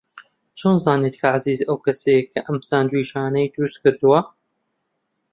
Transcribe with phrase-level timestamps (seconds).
[0.59, 4.19] چۆن زانیت کە عەزیز ئەو کەسەیە کە ئەم ساندویچانەی دروست کردووە؟